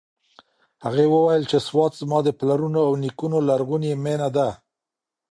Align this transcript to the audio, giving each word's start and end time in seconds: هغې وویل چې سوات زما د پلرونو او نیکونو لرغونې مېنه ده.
هغې 0.85 1.05
وویل 1.13 1.43
چې 1.51 1.57
سوات 1.67 1.93
زما 2.01 2.19
د 2.23 2.29
پلرونو 2.39 2.79
او 2.87 2.93
نیکونو 3.03 3.37
لرغونې 3.49 3.91
مېنه 4.03 4.29
ده. 4.35 4.49